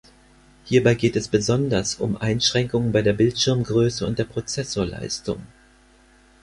[0.65, 5.43] Hierbei geht es besonders um Einschränkungen bei der Bildschirmgröße und der Prozessorleistung.